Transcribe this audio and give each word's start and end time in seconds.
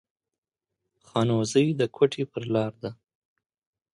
خانوزۍ 1.07 1.67
د 1.79 1.81
کوټي 1.95 2.23
پر 2.31 2.43
لار 2.53 2.73
ده 2.83 2.91